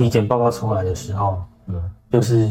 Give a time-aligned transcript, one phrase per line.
[0.00, 2.48] 体检报告出来的时候，嗯就是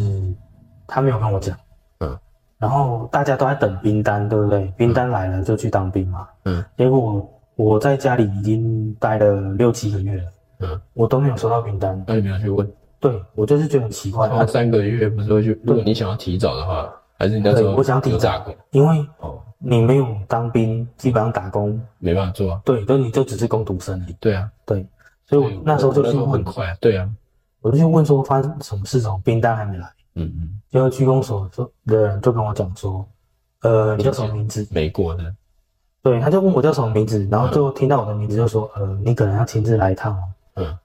[0.87, 1.57] 他没有跟我讲，
[1.99, 2.17] 嗯，
[2.57, 4.71] 然后大家都在等兵单，对不对？
[4.77, 10.23] 兵单来了就去当兵嘛，嗯，结果我在家里已经待了六七个月了，
[10.59, 12.71] 嗯，我都没有收到兵单，那你没有去问？
[13.01, 15.59] 对我就是觉得很奇怪，然后三个月不是会去？
[15.63, 18.45] 如果你想要提早的话，还是你那时候我想提早？
[18.71, 22.61] 因为哦，你没有当兵，基本上打工，没办法做啊。
[22.63, 24.85] 对，就你就只是工读生而已，对啊，对，
[25.25, 26.75] 所以我那时候就去问那时候很，快啊。
[26.81, 27.09] 对啊，
[27.61, 29.91] 我就去问说发生什么事，怎么兵单还没来？
[30.15, 33.05] 嗯嗯，结果区公所说的人就跟我讲说，
[33.61, 34.67] 呃，你叫什么名字？
[34.71, 35.35] 美国的。
[36.01, 40.23] 对，他就问我叫什么名字，然后就听到我的名字就说，呃，你可能要亲自来一趟哦。
[40.55, 40.77] 嗯，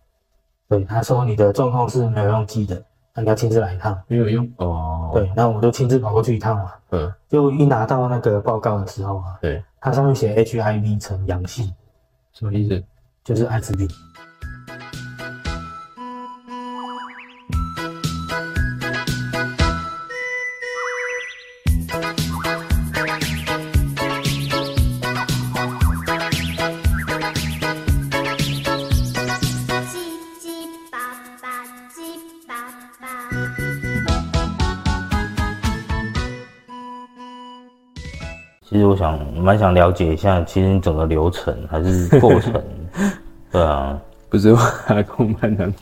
[0.68, 3.96] 对，他说你的状况是没有用记的，那你要亲自来一趟。
[4.08, 6.72] 没有用哦。，对，那我就亲自跑过去一趟嘛。
[6.90, 11.72] 嗯，就一拿到那个报告的时候啊，对，它上面写 HIV 呈阳性，
[12.32, 12.84] 什么意思？
[13.22, 13.88] 就是艾滋病。
[38.74, 42.60] 其实我想蛮想了解一下，其实你整个流程还是过程，
[43.52, 43.96] 对啊，
[44.28, 44.58] 不是我
[44.88, 45.72] 阿公办的，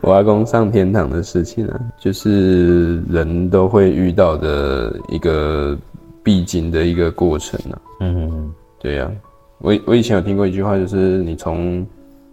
[0.00, 5.76] 我阿公上天堂的事情啊，就是人都会遇到的一个
[6.22, 7.82] 必经的一个过程啊。
[7.98, 9.10] 嗯，对呀、
[9.58, 11.84] 我我以前有听过一句话，就是你从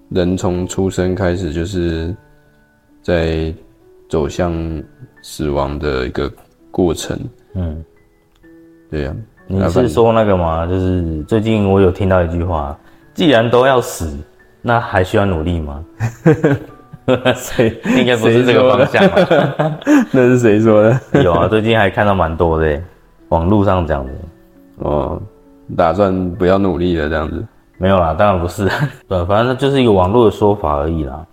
[0.10, 2.16] 人从出生开始，就是
[3.02, 3.52] 在
[4.08, 4.54] 走向
[5.24, 6.32] 死亡的一个
[6.70, 7.20] 过程。
[7.56, 7.84] 嗯，
[8.92, 9.16] 对呀、
[9.48, 10.66] 你是说那个吗？
[10.68, 12.78] 就是最近我有听到一句话，
[13.14, 14.18] 既然都要死，
[14.62, 15.84] 那还需要努力吗？
[17.36, 19.78] 谁应该不是这个方向吧？
[20.12, 21.00] 那是谁说的？
[21.24, 22.84] 有啊，最近还看到蛮多的耶，
[23.30, 24.12] 网络上讲的。
[24.80, 25.22] 哦，
[25.76, 27.44] 打算不要努力了这样子。
[27.78, 28.68] 没有啦，当然不是，
[29.08, 31.26] 对，反正就是一个网络的说法而已啦。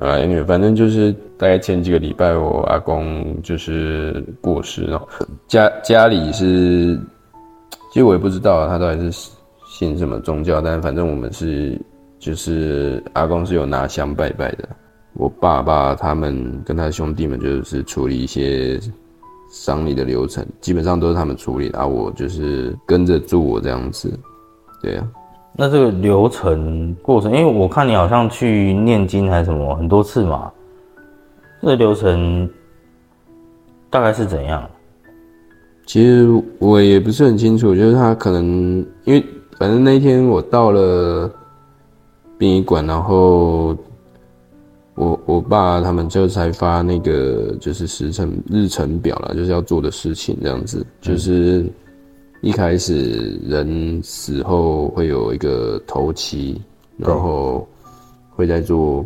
[0.00, 5.02] 啊，因为反正就是大概前几个礼拜，我阿公就是过世了，
[5.46, 6.98] 家家里是，
[7.94, 9.30] 其实我也不知道啊他到底是
[9.64, 11.80] 信什么宗教，但反正我们是
[12.18, 14.68] 就是阿公是有拿香拜拜的，
[15.12, 18.80] 我爸爸他们跟他兄弟们就是处理一些
[19.48, 24.12] 丧礼的流程，基本上都是他们处理然后，我就是跟着做这样子，
[24.82, 25.08] 对啊。
[25.56, 30.50] 那这个流程过程，因为我看你好像去念经还是什么很多次嘛，
[31.60, 32.50] 这个流程
[33.88, 34.68] 大概是怎样？
[35.86, 36.26] 其实
[36.58, 39.24] 我也不是很清楚，就是他可能因为
[39.58, 41.30] 反正那一天我到了
[42.38, 43.76] 殡仪馆，然后
[44.94, 51.64] 我我爸他们就才发那个就是时辰日程表了，就是要做的事情这样子，就是
[52.40, 56.60] 一开始人死后会有一个头七，
[56.96, 57.66] 然后
[58.30, 59.04] 会在做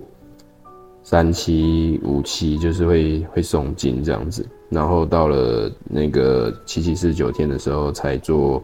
[1.02, 8.62] 三七五七，就是会会诵经这样子，然后到了那个七七四九天的时候才做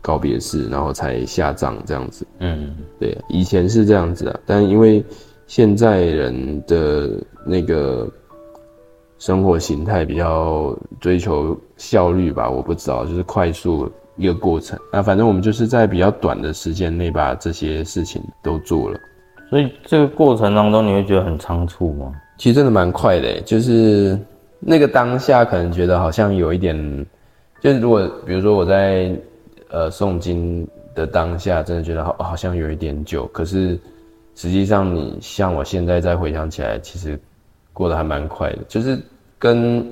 [0.00, 2.26] 告别式，然后才下葬这样子。
[2.40, 5.04] 嗯，对，以前是这样子啊，但因为
[5.46, 7.10] 现在人的
[7.46, 8.10] 那个
[9.18, 14.78] 生活形态比较追求效率吧，我不知道，就是快速一个过程。
[14.92, 18.98] 那反正我们就是在比较短的时间内把这些事情都做了。
[19.50, 22.12] 所以这个过程当中，你会觉得很仓促吗？
[22.38, 24.18] 其实真的蛮快的欸，就是
[24.66, 27.06] 那个当下可能觉得好像有一点，
[27.60, 29.14] 就是如果比如说我在
[29.68, 33.78] 呃诵经的当下，真的觉得好好像有一点久，可是
[34.34, 37.18] 实际上你像我现在再回想起来，其实
[37.72, 38.98] 过得还蛮快的，就是
[39.38, 39.86] 跟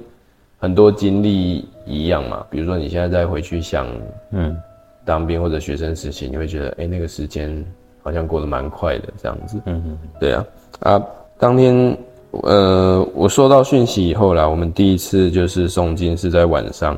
[0.59, 2.47] 很多经历一样嘛。
[2.49, 3.87] 比如说你现在再回去想
[4.31, 4.57] 嗯，
[5.05, 7.65] 当兵或者学生时期，你会觉得哎、诶那个时间
[8.03, 9.61] 好像过得蛮快的这样子。
[9.67, 10.47] 嗯嗯，对啊，
[10.81, 11.03] 啊，
[11.39, 11.97] 当天
[12.33, 16.97] 呃，我收到讯息以后啦，我们第一次就是诵经是在晚上，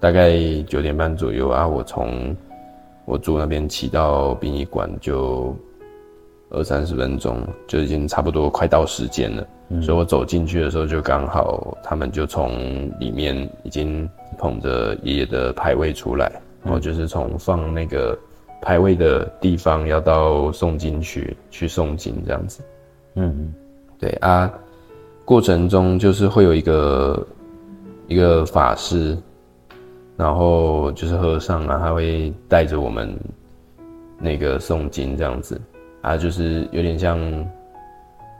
[0.00, 0.36] 大概
[0.66, 1.66] 九点半左右啊。
[1.66, 2.34] 我从
[3.04, 5.54] 我住那边骑到殡仪馆就
[6.50, 7.38] 二三十分钟，
[7.68, 9.46] 就已经差不多快到时间了。
[9.80, 16.30] 所以我走进去的时候，就刚好他们就从里面已经捧着爷爷的牌位出来，
[16.62, 18.18] 然后就是从放那个
[18.60, 22.62] 牌位的地方要到诵经区去诵经这样子。
[23.14, 23.54] 嗯
[24.04, 24.52] 对啊，
[25.24, 27.26] 过程中就是会有一个
[28.06, 29.16] 一个法师，
[30.14, 33.18] 然后就是和尚啊，他会带着我们
[34.18, 35.58] 那个诵经这样子
[36.02, 37.18] 啊，就是有点像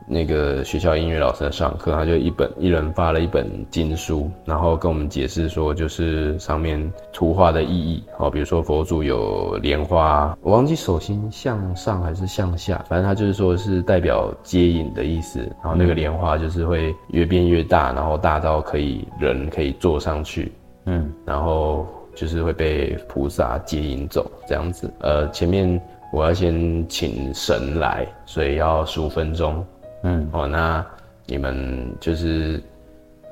[0.06, 20.52] 那个学校音乐老师在上课，他就一本一人发了一本经书，然后跟我们解释说，就是上面图画的意义哦，比如说佛祖有莲花，我忘记手心向上还是向下，反正他就是说是代表接引的意思，然后那个莲花就是会越变越大，然后大到可以人可以坐上去，
[20.84, 24.92] 嗯然后就是会被菩萨接引走这样子。
[25.00, 25.80] 呃，前面
[26.12, 29.64] 我要先请神来，所以要十五分钟。
[30.04, 30.84] 嗯哦，那
[31.26, 32.62] 你们就是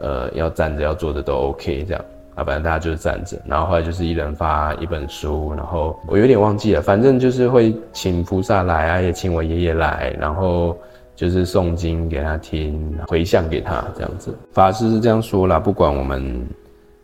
[0.01, 2.05] 呃要站着要坐着都 OK 这样
[2.35, 10.75] 啊，反正大家就是站着，然后后来就是一人发一本书，然后我有点忘记了，反正就是会请菩萨来啊，也请我爷爷来，然后
[11.15, 14.35] 就是诵经给他听，回向给他这样子。
[14.51, 16.49] 法师是这样说啦，不管我们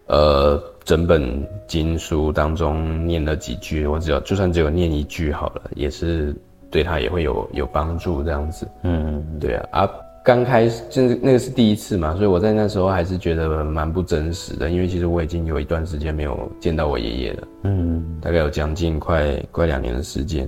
[0.07, 6.35] 呃整本经书当中念了几句，我只要就算只有念一句好了，也是
[6.71, 8.69] 对他也会有有帮助这样子。
[8.83, 9.91] 嗯对啊，啊，
[10.25, 20.47] 刚开始就是那个是第一次嘛，所以我在那时候还是觉得蛮不真实的，因为其实我已经有一段时间没有见到我爷爷了，嗯大概有将近快快两年的时间，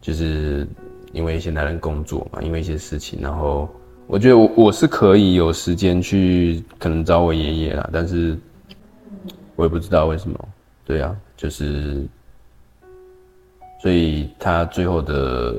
[0.00, 0.66] 就是
[1.12, 3.68] 因为现在人工作嘛，因为一些事情，然后
[4.06, 8.38] 我觉得我我是可以有时间去可能找我爷爷啦，但是
[9.56, 10.38] 我也不知道为什么，
[10.86, 12.06] 对啊，就是。
[13.80, 15.54] 所以他最后的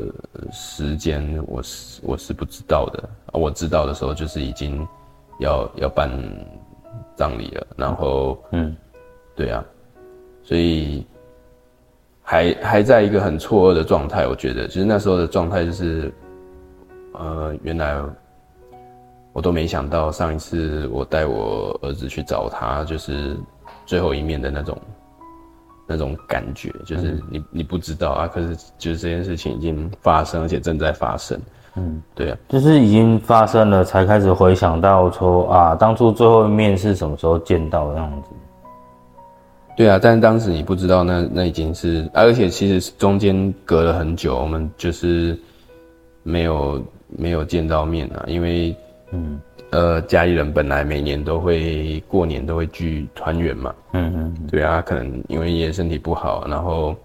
[0.51, 3.09] 时间，我是我是不知道的。
[3.27, 4.85] 啊我知道的时候，就是已经
[5.39, 6.09] 要要办
[7.15, 8.75] 葬礼了，然后嗯
[9.35, 9.63] 对啊，
[10.43, 11.05] 所以
[12.21, 14.27] 还还在一个很错愕的状态。
[14.27, 16.13] 我觉得，就是那时候的状态就是，
[17.13, 18.01] 呃，原来
[19.31, 23.37] 我都没想到，上一次我带我儿子去找他，就是
[23.85, 24.77] 最后一面的那种
[25.89, 31.35] 那种感觉，就是你你不知道啊，可是就是这件事情已经发生，而且正在发生。
[31.75, 38.29] 嗯，对啊，就是已经发生了，才开始回想到说啊，当初最后一面是什么时候见到的样子。
[39.75, 45.37] 对啊，但是当时你不知道那那已经是，啊而且其实中间隔了很久，我们就是
[46.21, 48.75] 没有没有见到面啊，因为
[49.11, 49.39] 嗯
[49.71, 56.95] 呃家里人本来每年都会过年都会聚团圆嘛，嗯嗯对啊，可能因为爷爷身体不好，然后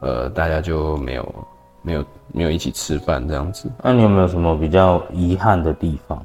[0.00, 1.34] 呃大家就没有
[1.82, 3.70] 没有没有一起吃饭这样子。
[3.82, 6.24] 那你有没有什么比较遗憾的地方？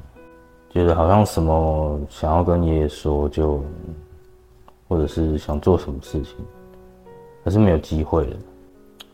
[0.74, 3.62] 觉得好像什么想要跟爷爷说就，
[4.88, 6.34] 或者是想做什么事情，
[7.44, 8.36] 可是没有机会了。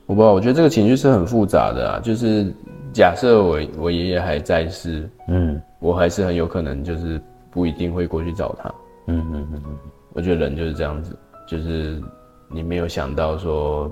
[0.06, 2.00] 我不知道，我觉得这个情绪是很复杂的啊。
[2.00, 2.54] 就是
[2.92, 7.20] 假设我我爷爷还在世，嗯我还是很有可能就是
[7.50, 8.68] 不一定会过去找他。
[9.06, 9.78] 嗯嗯嗯嗯
[10.12, 11.16] 我觉得人就是这样子，
[11.46, 12.02] 就是
[12.48, 13.90] 你没有想到说，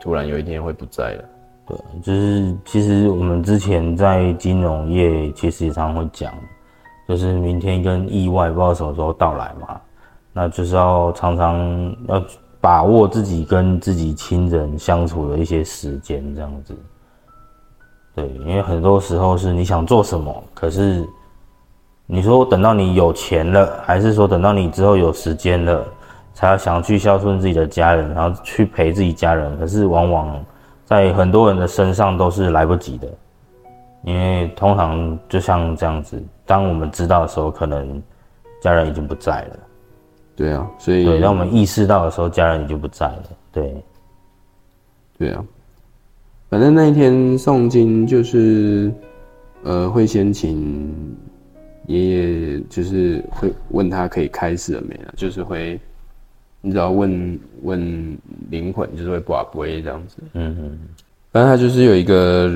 [0.00, 1.24] 突然有一天会不在了。
[1.66, 6.32] 对，就是其实我们之前在金融业其实也常常会讲，
[7.08, 9.80] 就是明天跟意外不知道什么时候到来嘛，
[10.32, 12.24] 那就是要常常要
[12.60, 16.76] 把握自己跟自己亲人相处的一些时间，这样子。
[18.14, 21.06] 对，因为很多时候是你想做什么，可是
[22.06, 25.84] 你说等到你有钱了，还是说等到你之后有时间了，
[26.34, 30.44] 才要想去孝顺自己的家人，然后去陪自己家人，可是往往
[30.84, 33.08] 在很多人的身上都是来不及的，
[34.02, 38.02] 因为通常就像这样子，当我们知道的时候，可能
[38.60, 39.56] 家人已经不在了。
[40.36, 43.22] 对啊，所以对，当我们意识到的时候，家人已经不在了。
[43.52, 43.84] 对，
[45.18, 45.44] 对啊，
[46.52, 48.92] 反正那一天诵经就是，
[49.62, 50.92] 呃，会先请
[51.86, 55.80] 爷爷，就是会问他可以开始了没啊，就是会，
[56.60, 58.18] 你只要问问
[58.50, 60.18] 灵魂，就是会把杯这样子。
[60.34, 60.78] 嗯嗯
[61.30, 62.52] 反正他就是有一个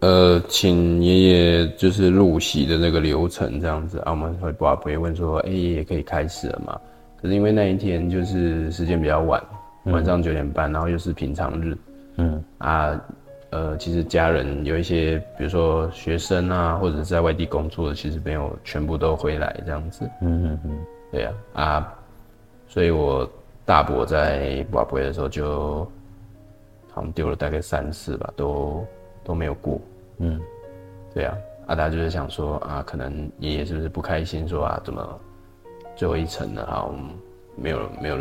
[0.00, 6.78] 呃，请爷爷就是入席的那个流程这样子啊，我们会把杯问说，哎、爷爷可以开始了吗？
[7.22, 9.42] 可是因为那一天就是时间比较晚，
[9.84, 11.74] 晚上九点半，然后又是平常日，
[12.18, 13.00] 嗯啊，
[13.50, 20.08] 呃，其实家人有一些，比如说学生啊，或者是在外地工作的，其实没有全部都回来这样子。
[20.22, 20.78] 嗯嗯嗯
[21.10, 21.94] 对呀、啊，
[22.68, 23.28] 所以我
[23.64, 25.84] 大伯在瓦布的时候就
[26.92, 28.86] 好像丢了大概三次吧，都
[29.24, 29.80] 都没有过。
[30.18, 30.40] 嗯
[31.12, 35.20] 对呀、啊，大家就是想说啊，可能爷爷是不是不开心，说啊，怎么
[35.96, 36.64] 最后一层了？
[36.66, 37.02] 哈，我们
[37.56, 38.18] 没有没有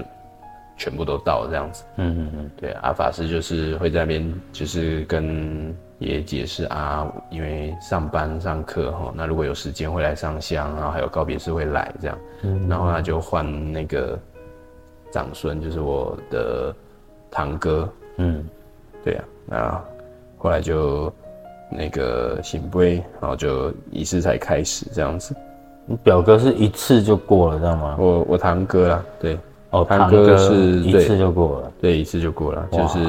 [0.80, 1.84] 全部都到这样子。
[1.98, 14.18] 嗯嗯嗯对，阿法师就是会在那边，就是跟爷爷解释啊，因为上班上课哈，那如果有时间会来上香，然后还有告别式会来这样，嗯然后他就换那个
[15.12, 16.74] 长孙，就是我的
[17.30, 18.48] 堂哥，嗯
[19.04, 19.82] 对呀、那
[20.38, 21.12] 后来就
[21.70, 25.36] 那个行杯，然后就仪式才开始这样子。
[25.86, 27.98] 你表哥是一次就过了，知道吗？
[28.00, 29.38] 我我堂哥啦，对
[29.72, 33.00] 哦，堂哥是一次就过了，对，一次就过了，就是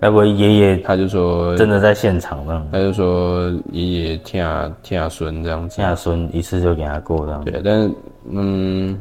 [0.00, 7.44] 那不爷爷他就说真的在现场呢他就说爷爷听啊听啊孙这样子，下孙一次就给他过这样？
[7.44, 7.90] 对，但是
[8.30, 9.00] 嗯，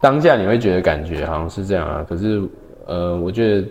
[0.00, 2.42] 当下你会觉得感觉好像是这样啊，可是
[2.86, 3.68] 呃，我觉得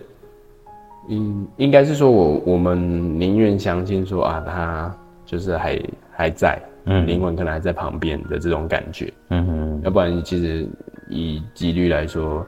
[1.08, 2.78] 应，应该是说我我们
[3.20, 4.94] 宁愿相信说啊，他
[5.26, 5.78] 就是还
[6.10, 7.06] 还在，嗯。
[7.06, 10.66] 灵魂可能还在旁边的这种感觉，嗯哼，要不然其实
[11.08, 12.46] 以几率来说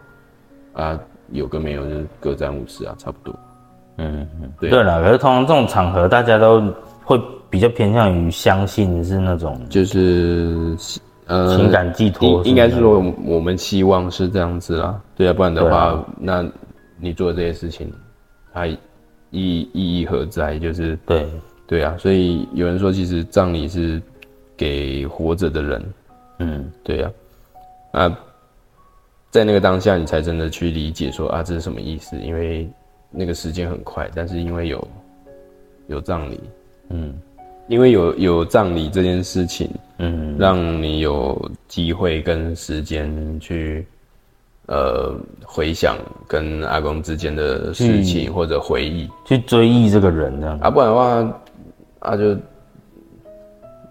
[0.73, 0.99] 啊，
[1.33, 3.39] 有跟没有就是各占五十啊，差不多。
[3.97, 6.63] 嗯哼，对对了，可是通常这种场合大家都
[7.05, 10.75] 会比较偏向于相信是那种就是
[11.27, 16.45] 呃情感寄托应应该是是说我们希望是这样子啦，对啊，不然的话，那
[16.99, 17.93] 你做这些事情，
[18.55, 18.79] 它意
[19.31, 20.59] 意义何在？
[20.59, 21.29] 就是对，
[21.67, 24.01] 对啊，所以有人说，其实葬礼是
[24.57, 25.85] 给活着的人，
[26.39, 27.11] 嗯对啊，
[27.93, 28.17] 那
[29.31, 32.17] 在那个当下，你才真的去理解说啊，这是什么意思？
[32.19, 32.69] 因为
[33.11, 34.89] 那个时间很快，但是因为有
[35.87, 36.41] 有葬礼，
[36.89, 37.15] 嗯
[37.69, 43.87] 因为有有葬礼这件事情，嗯让你有机会跟时间去，
[44.67, 45.97] 呃，回想
[46.27, 50.59] 跟阿公之间的事情或者回忆去追忆这个人这样。
[50.59, 51.41] 啊，不然的话，
[52.01, 52.37] 啊就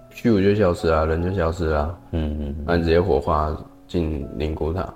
[0.10, 3.56] 虚无就消失啊，人就消失啊，嗯嗯那你直接火化
[3.88, 4.94] 进灵骨塔，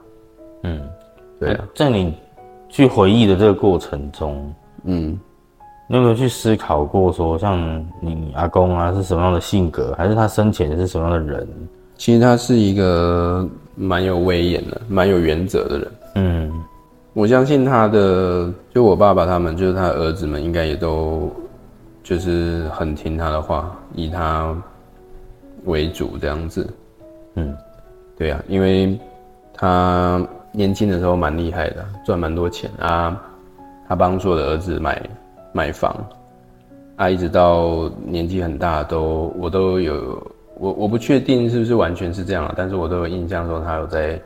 [0.63, 0.82] 嗯，
[1.39, 2.13] 对啊，在你
[2.70, 4.53] 去回忆的这个过程中，
[4.86, 5.20] 嗯，
[5.88, 11.48] 你有没有去思考过说，像你阿公啊是什么样的性格，还是他生前是什么样的人？
[11.96, 15.91] 其实他是一个蛮有威严的、蛮有原则的人。
[16.15, 16.63] 嗯
[17.13, 21.32] 我相信他的，就我爸爸他们，就是他的儿子们，应该也都
[22.01, 24.55] 就是很听他的话，以他
[25.65, 26.67] 为主这样子。
[27.36, 27.55] 嗯，
[28.17, 29.00] 对啊，因为
[29.53, 33.22] 他年轻的时候蛮厉害的，赚蛮多钱啊。
[33.86, 35.01] 他帮助我的儿子买
[35.51, 35.93] 买房，
[36.95, 40.25] 啊，一直到年纪很大都我都有
[40.57, 44.19] 我我不确定是不是完全是这样啊，但是我都有印象说他有在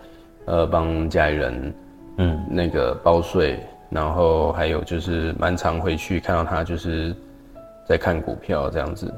[0.46, 1.74] 呃帮家里人
[2.18, 7.16] 嗯那个包税，然后还有就是蛮常回去看到他就是
[7.88, 9.12] 在看股票这样子，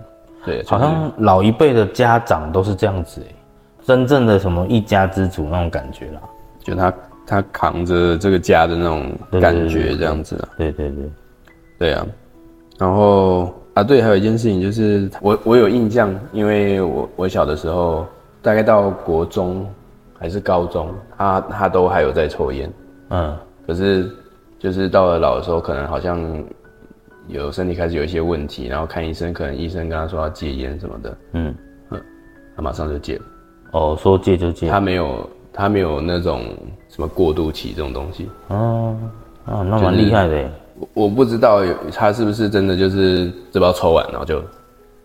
[0.46, 3.36] 对，就是好像老一辈的家长都是这样子、欸，
[3.84, 6.22] 真正的什么一家之主那种感觉啦。
[6.70, 6.94] 就他
[7.26, 9.12] 他扛着这个家的那种
[9.42, 11.10] 感觉这样子啊，对对对，
[11.80, 12.06] 对啊，
[12.78, 18.06] 然后啊对，还有一件事情就是我我有印象，因为我我小的时候
[18.42, 19.68] 大概到国中
[20.18, 22.72] 还是高中，他他都还有在抽烟，
[23.10, 23.36] 嗯。
[23.68, 24.10] 可是
[24.58, 26.44] 就是到了老的时候，可能好像
[27.28, 31.56] 有身体开始有一些问题，然后看医生，可能医生跟他说要戒烟什么的，嗯，
[32.56, 33.22] 他马上就戒了。
[33.74, 34.68] 哦，说戒就戒。
[34.68, 36.44] 他没有他没有那种
[36.88, 38.30] 什么过渡期这种东西。
[38.48, 38.96] 哦
[39.46, 40.52] 啊，那蛮厉害的欸。
[40.80, 44.42] 我我不知道有他是不是真的就是这包抽完然后就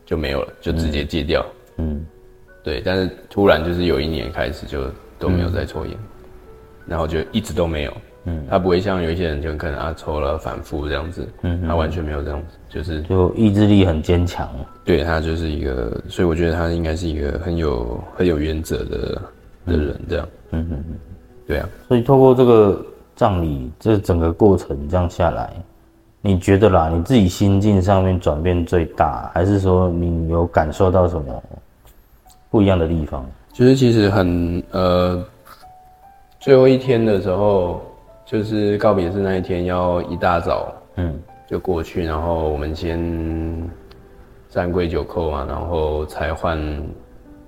[0.06, 1.44] 就没有了，就直接戒掉。
[1.78, 2.06] 嗯
[2.62, 4.84] 对，但是突然就是有一年开始就
[5.18, 5.96] 都没有再抽烟，
[6.86, 7.92] 然后就一直都没有。
[8.26, 14.48] 嗯，他不会像有一些人就可能啊抽了反复这样子，嗯他完全没有这样子，就是就意志力很坚强。
[14.84, 19.20] 对他就是一个，所以我觉得他应该是一个很有很有原则的
[19.66, 20.28] 的人，这样。
[20.50, 20.96] 嗯嗯嗯。
[21.46, 25.52] 对啊，所以透过这个葬礼这整个过程这样下来，
[26.22, 31.42] 你觉得啦，你自己心境上面转变最大，还是说你有感受到什么
[32.50, 33.26] 不一样的地方？
[33.52, 35.22] 就是其实很呃，
[36.40, 37.82] 最后一天的时候，
[38.24, 41.14] 就是告别式那一天，要一大早嗯
[41.46, 42.98] 就过去，然后我们先
[44.48, 46.58] 三跪九叩嘛，然后才换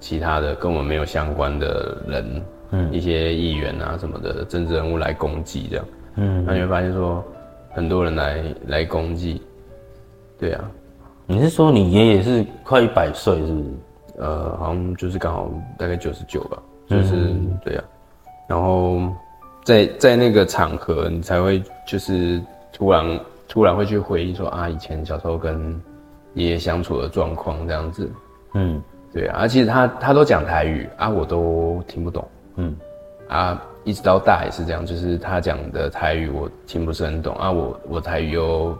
[0.00, 2.92] 其他的跟我们没有相关的人，嗯。
[2.92, 5.84] 一些议员啊什么的政治人物来攻击这样。
[6.16, 7.24] 嗯，那你会发现说，
[7.72, 9.42] 很多人来来攻击，
[10.38, 10.70] 对啊，
[11.26, 13.64] 你是说你爷爷是快一百岁是不是？
[14.18, 16.56] 呃，好像就是刚好大概九十九吧，
[16.88, 17.84] 就是、对啊，
[18.48, 18.98] 然后
[19.62, 22.40] 在在那个场合，你才会就是
[22.72, 25.78] 突然突然会去回忆说啊，以前小时候跟
[26.32, 28.10] 爷爷相处的状况这样子，
[28.54, 28.82] 嗯
[29.16, 32.22] 对啊，啊其实他他都讲台语啊，我都听不懂
[32.56, 32.76] 嗯
[33.28, 38.76] 啊，一直到大也是这样，就是他讲的台语我听不是很懂啊，我我台语又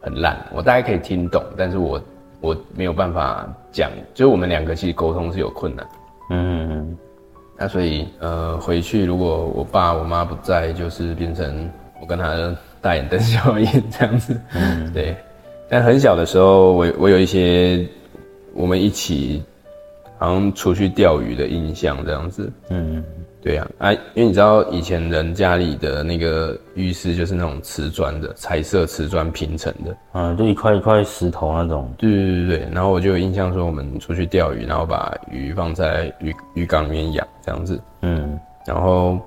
[0.00, 2.00] 很烂，我大概可以听懂，但是我
[2.40, 5.86] 我没有办法讲，就是我们两个其实沟通是有困难。
[6.30, 6.98] 嗯嗯
[7.56, 14.40] 那所以呃，回去如果我爸我妈不在，就是变成我跟他大眼瞪小眼这样子。
[14.54, 15.14] 嗯，对。
[15.68, 17.86] 但很小的时候，我我有一些
[18.52, 19.42] 我们一起
[20.24, 22.50] 好像出去钓鱼的印象，这样子。
[22.70, 23.04] 嗯，
[23.42, 29.94] 对呀、啊，因为你知道以前人家里的那个浴室就是那种瓷砖的，彩色瓷砖拼成的。
[30.14, 37.78] 嗯，就一块一块石头那种，对对对对，然后我就有印象说，我们出去钓鱼，然后把鱼放在鱼鱼缸里面养这样子。
[38.00, 39.18] 嗯然后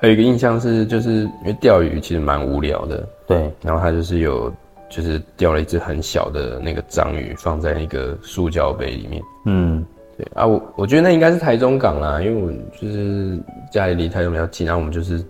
[0.00, 4.52] 还有一个印象是，就是因为钓鱼其实蛮无聊的，对，然后他就是有
[4.88, 9.22] 就是钓了一只很小的那个章鱼，放在那个塑胶杯里面。
[9.46, 9.84] 嗯
[10.16, 13.38] 对啊，我我觉得那应该是台中港啦，因为我就是
[13.72, 15.20] 家里离台中比较近，然后我们就是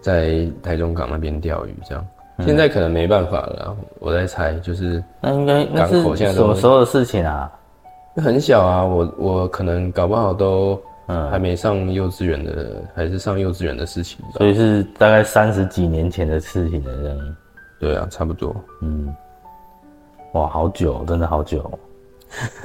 [0.00, 2.06] 在台中港那边钓鱼这样。
[2.42, 7.52] 现在可能没办法了，我在猜，就是那应该那是港口现在都什么时候的事情啊？
[8.16, 14.38] 很小啊，我我可能搞不好都嗯还没上幼稚园的，还是上幼稚园的事情吧。
[14.38, 17.18] 所以是大概三十几年前的事情了，这样。
[17.80, 18.54] 对啊，差不多。
[18.82, 19.12] 嗯，
[20.34, 21.68] 哇，好久，真的好久。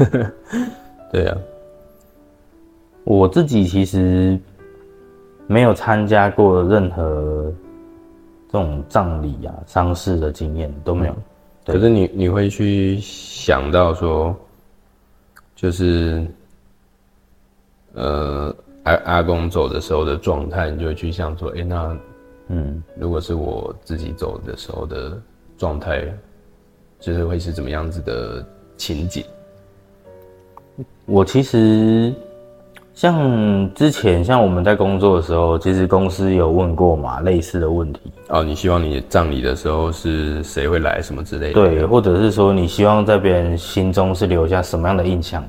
[1.11, 1.37] 对啊，
[3.05, 4.37] 我自己其实
[5.47, 7.51] 没有参加过任何
[8.51, 11.15] 这种葬礼啊、丧事的经验都没有。
[11.63, 14.35] 对可是你你会去想到说，
[15.55, 16.27] 就是
[17.93, 21.97] 呃阿阿公走的时候的状态，你就会去想说，哎、那
[22.47, 25.19] 嗯，如果是我自己走的时候的
[25.57, 26.03] 状态，
[26.99, 28.45] 就是会是怎么样子的
[28.77, 29.23] 情景？
[31.05, 32.13] 我其实
[32.93, 37.99] 像之前像我们在工作的时候，其实公司有问过嘛类似的问题，
[38.29, 41.53] 哦，你希望你葬礼的时候是谁会来，什么之类的？
[41.53, 45.43] 对，，或者是说你希望在别人心中是留下什么样的印象？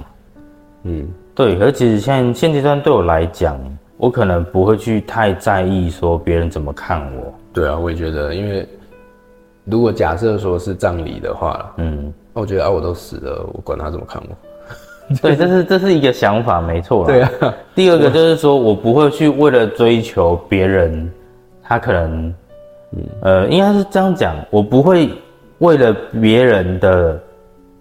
[0.84, 3.58] 嗯，对，而其实现现阶段对我来讲，
[3.98, 8.68] 我可能不会去太在意说别人怎么看我，对啊，我也觉得，因为
[9.64, 14.36] 如果假设说是葬礼的话，嗯，那我觉得啊，我都死了，我管他怎么看我。
[15.22, 17.06] 对，这是这是一个想法，没错啦。
[17.06, 21.10] 对啊，第二个就是说我不会去为了追求别人，
[21.62, 22.34] 他可能，
[23.22, 25.10] 呃，应该是这样讲，我不会
[25.58, 27.18] 为了别人的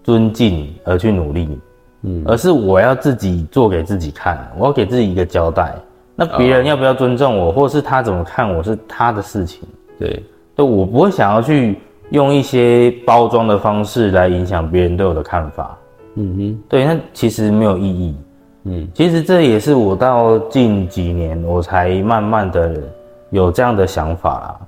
[0.03, 1.59] 尊敬而去努力，
[2.03, 5.75] 嗯，而是我要自己做给自己看，我要给自己一个交代。
[6.15, 9.67] 那别人要不要尊重我，或是他怎么看我是他的事情，
[9.99, 10.23] 对，
[10.55, 11.77] 对我不会想要去
[12.11, 15.77] 用一些包装的方式来影响别人对我的看法。
[16.15, 18.15] 嗯哼，对，那其实没有意义。
[18.63, 22.81] 嗯，其实这也是我到近几年我才慢慢的
[23.29, 24.59] 有这样的想法啦。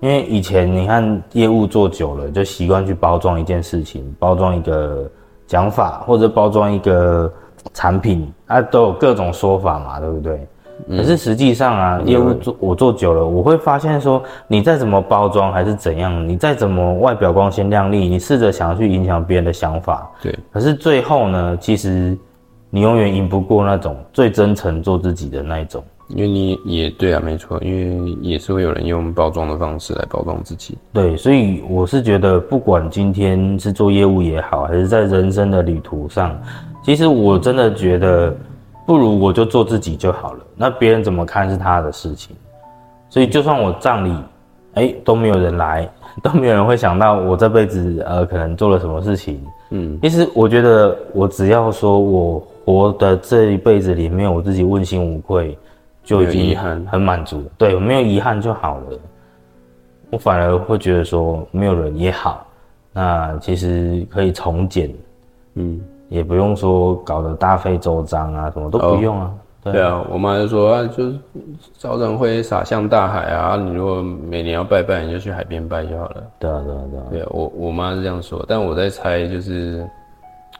[0.00, 5.08] 因为以前你看业务做久了，就习惯去包装一件事情，包装一个
[5.46, 7.32] 讲法，或者包装一个
[7.72, 10.46] 产品，啊，都有各种说法嘛，对不对？
[10.88, 22.16] 可是实际上啊，业务做我做久了，我会发现说，你再怎么包装还是怎样，你再怎么外表光鲜亮丽，你试着想要去影响别人的想法，对，可是最后呢，其实
[22.70, 25.82] 你永远赢不过那种最真诚做自己的那一种。
[26.14, 30.78] 因为你也对啊，没错，因为也是会有人用包装的方式来包装自己。
[30.90, 36.34] 对，所以我是觉得，不管今天是做业务也好，还是在人生的旅途上，
[36.82, 38.34] 其实我真的觉得，
[38.88, 40.40] 不如我就做自己就好了。
[40.56, 42.34] 那别人怎么看是他的事情。
[43.10, 44.16] 所以就算我葬礼，
[44.72, 45.86] 哎，都没有人来，
[46.24, 49.44] 都没有人会想到我这辈子呃可能做了什么事情。
[49.68, 55.58] 嗯，其实我觉得，我只要说我活的这一辈子里面，我自己问心无愧，
[56.02, 57.44] 就已经很很满足了。
[57.58, 58.98] 对，我没有遗憾就好了。
[60.08, 62.46] 我反而会觉得说，没有人也好，
[62.94, 64.90] 那其实可以从简，
[65.56, 69.34] 嗯，也不用说搞得大费周章啊，什么都不用啊。
[69.62, 71.18] 对啊，我妈就说啊，就是
[71.76, 76.22] 招人会洒向大海啊，你如果每年要拜拜，你就去海边拜就好了。
[76.38, 77.04] 对啊，对啊，对啊。
[77.10, 79.86] 对啊，我我妈是这样说，但我在猜，就是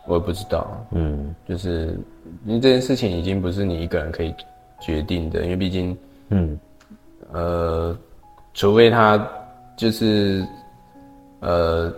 [0.06, 1.98] 我也不知道，嗯就是
[2.44, 4.34] 因为这件事情已经不是你一个人可以
[4.80, 5.96] 决定的，因为毕竟
[6.28, 6.58] 嗯
[7.32, 7.96] 呃，
[8.52, 9.26] 除非他
[9.76, 10.44] 就是
[11.40, 11.90] 呃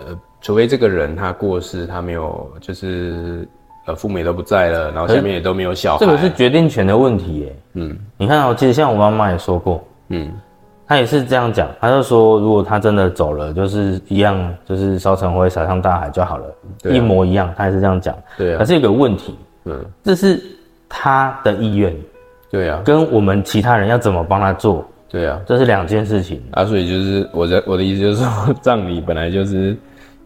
[0.00, 3.46] 呃，除非这个人他过世，他没有就是
[3.84, 7.56] 呃父母也都不在了，然后下面也都没有小孩，这个是决定权的问题耶。
[7.74, 7.94] 嗯。
[8.16, 10.32] 你看哦，其实像我妈妈也说过，嗯。
[10.86, 16.46] 她也是这样讲，她就说，如果他真的走了，就是一样，就是烧成灰，撒向大海就好了，
[16.84, 18.16] 一模一样，她也是这样讲。
[18.38, 18.58] 对啊。
[18.58, 19.84] 可是有个问题，嗯。
[20.02, 20.42] 这是
[20.88, 21.94] 他的意愿，
[22.50, 22.80] 对啊。
[22.86, 25.38] 跟我们其他人要怎么帮他做，对啊。
[25.44, 26.42] 这是两件事情。
[26.52, 29.76] 啊，所以就是我的我的意思就是说，葬礼本来就是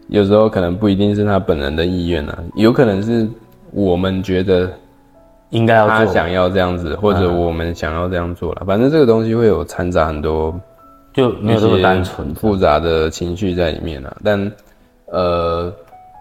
[0.07, 3.27] 有时候可能不一定是他本人的意愿啊，有可能是
[3.71, 4.71] 我们觉得
[5.49, 8.63] 应该要做，他想要这样子，或者我们想要这样做了。
[8.65, 10.53] 反正这个东西会有掺杂很多
[11.13, 12.33] 就没有这么单纯。
[12.35, 14.15] 复杂的情绪在里面啊。
[14.23, 14.51] 但
[15.05, 15.71] 呃，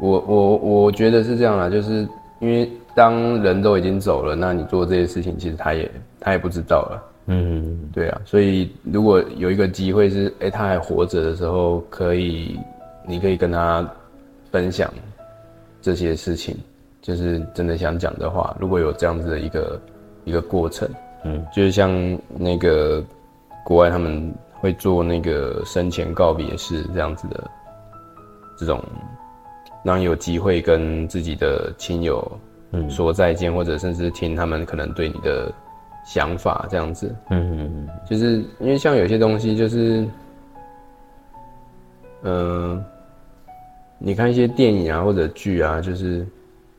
[0.01, 2.07] 我我我觉得是这样啦，就是
[2.40, 5.90] 因为当人都已经走了，那你做这些事情，其实他也
[6.21, 7.03] 他也不知道了。
[7.27, 12.59] 嗯，对啊，所以如果有一个机会是，哎、他还活着的时候，可以，
[13.07, 13.88] 你可以跟他
[14.51, 14.93] 分享
[15.81, 16.57] 这些事情，
[17.01, 19.81] 就是真的想讲的话，如果有这样子的一个
[20.25, 20.88] 一个过程，
[21.25, 21.91] 嗯，就是像
[22.29, 23.03] 那个
[23.65, 27.51] 国外他们会做那个生前告别式这样子的
[28.57, 28.83] 这种，
[29.83, 32.31] 让你有机会跟自己的亲友
[32.71, 32.88] 嗯。
[32.88, 35.53] 说再见，或者甚至听他们可能对你的
[36.05, 37.15] 想法这样子。
[37.31, 40.07] 嗯嗯就是因为像有些东西，就是，
[42.23, 42.85] 嗯、
[44.05, 46.27] 你看一些电影啊或者剧啊，就是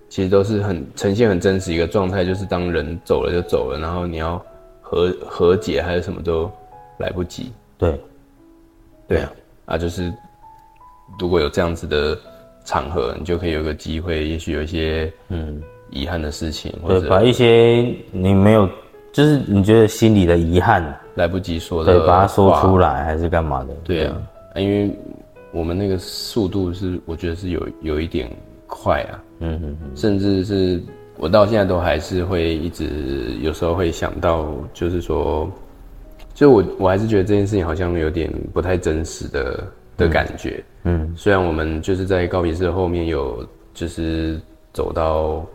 [0.09, 4.43] 其实都是很呈现很真实一个状态，就是当人走了就走了，然后你要
[4.81, 6.51] 和和解还是什么都
[6.97, 7.51] 来不及。
[7.77, 7.99] 对，
[9.07, 9.31] 对啊，
[9.65, 10.13] 啊，就是
[11.17, 12.17] 如果有这样子的
[12.65, 18.67] 场合，你就可以有个机会，也许有一些嗯，遗憾的事情，或，者把一些你没有，
[19.13, 20.83] 就是你觉得心里的遗憾，
[21.15, 22.77] 来不及说的，对，把它说出。
[22.77, 23.73] 来还是干嘛的？
[23.83, 24.21] 对啊，
[24.55, 24.91] 因为
[25.53, 28.29] 我们那个速度是，我觉得是有有一点
[28.67, 30.81] 快啊，嗯嗯嗯，甚至是
[31.17, 35.47] 我到现在都还是会一直有时候会想到，就是说，
[36.33, 40.63] 就我我还是觉得这件事情好像有点不太真实的的感觉。
[40.85, 44.41] 嗯，虽然我们就是在告别式后面有就是
[44.73, 45.45] 走到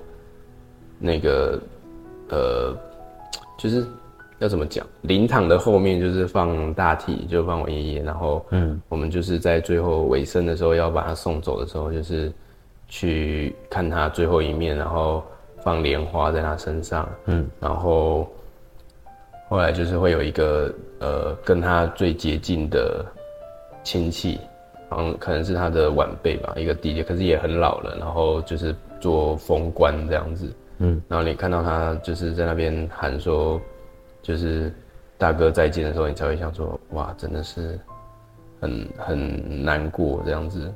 [1.01, 1.61] 那个
[2.29, 2.77] 呃，
[3.59, 3.85] 就是
[4.39, 12.33] 要怎么讲，灵堂的后面就是放大体，就放我爷爷，然后嗯，我们就是在最后尾声的时候要把他送走的时候，就是
[12.87, 15.23] 去看他最后一面，然后
[15.63, 18.29] 放莲花在他身上，嗯，然后
[19.49, 23.05] 后来就是会有一个呃跟他最接近的
[23.83, 24.39] 亲戚，
[24.89, 33.61] 好像可能是他的晚辈吧，一个弟弟，可是也很老了，然后就是做封官这样子，嗯，然后你看到他就是在那边喊说，
[34.29, 34.71] 就是
[35.17, 37.81] 大哥再见的时候，你才会想说，哇，真的是
[38.61, 40.71] 很很难过这样子，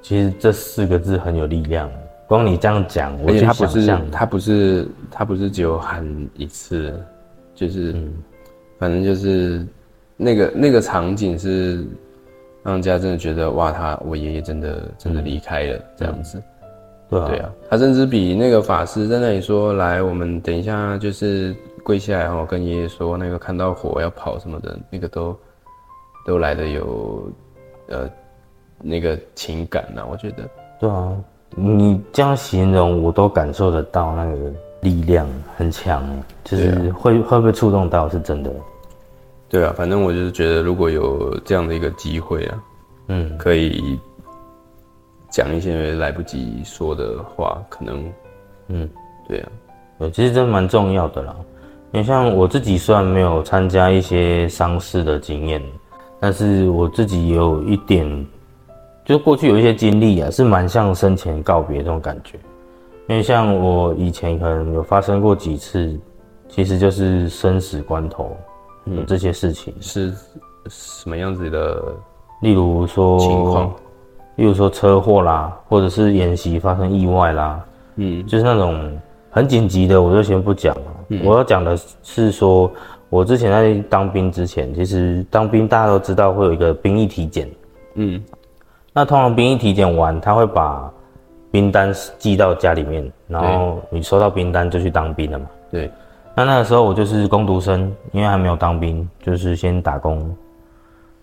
[0.00, 1.90] 其实这四个字很有力量，
[2.28, 6.06] 光你这样讲，我去而且他不是想象，他不是他不是只有喊
[6.36, 6.94] 一次，
[7.52, 7.92] 就是，
[8.78, 9.66] 反正就是
[10.16, 11.84] 那个那个场景是
[12.62, 16.40] 让人家真的觉得哇，他我爷爷真的真的离开了这样子。
[17.08, 21.54] 对啊，对啊，他甚至比那个法师在那里说：“来，我们等一下就是
[21.86, 25.38] 跪下来，然后跟爷爷说，那个看到火要跑什么的，那个都
[26.26, 27.30] 都来的有
[27.86, 28.10] 呃
[28.82, 30.42] 那个情感呐、我觉得。
[30.80, 31.16] 对啊，
[31.54, 36.04] 你这样形容，我都感受得到那个力量很强，
[36.42, 38.50] 就是对会、会不会触动到是真的。
[39.48, 42.64] 对啊，反正我就是觉得，如果有这样的一个机会啊，
[43.06, 43.96] 嗯，可以
[45.30, 48.12] 讲一些来不及说的话，可能，
[48.66, 48.90] 嗯，
[49.28, 49.48] 对啊，
[50.00, 51.36] 对，其实真蛮重要的啦。
[51.96, 55.62] 因为像我自己虽然没有参加一些丧事的经验，
[56.20, 58.26] 但是我自己有一点，
[59.02, 62.38] 就过去有一些经历啊，是蛮像生前告别这种感觉。
[63.08, 65.98] 因为像我以前可能有发生过几次，
[66.50, 68.36] 其实就是生死关头
[68.84, 70.12] 有这些事情，是
[70.68, 71.82] 什么样子的
[72.42, 73.72] 例如说情况？
[74.34, 77.58] 例如说车祸啦，或者是演习发生意外啦，
[77.94, 80.92] 嗯就是那种很紧急的，我就先不讲了。
[81.24, 82.70] 我要讲的是说，
[83.08, 87.48] 我之前在当兵之前，其实当兵大家都知道会有一个兵役体检，
[87.94, 88.22] 嗯。
[88.92, 90.90] 那通常兵役体检完，他会把
[91.50, 95.46] 兵单寄到家里面，然后你收到兵单就去当兵了嘛。
[95.70, 95.90] 对，
[96.34, 100.34] 那那个时候我就是工读生，因为还没有当兵，就是先打工。